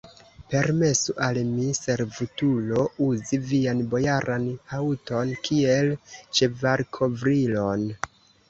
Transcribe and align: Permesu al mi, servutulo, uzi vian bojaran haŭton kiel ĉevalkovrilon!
Permesu 0.51 1.13
al 1.25 1.37
mi, 1.49 1.65
servutulo, 1.79 2.79
uzi 3.09 3.39
vian 3.51 3.83
bojaran 3.93 4.49
haŭton 4.73 5.37
kiel 5.49 5.93
ĉevalkovrilon! 6.41 7.89